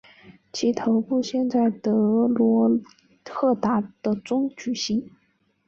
[0.51, 1.91] 其头部现在在德
[2.27, 2.71] 罗
[3.29, 5.05] 赫达的中展出。